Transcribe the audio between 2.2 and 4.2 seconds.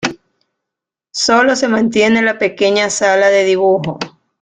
la pequeña sala de dibujo.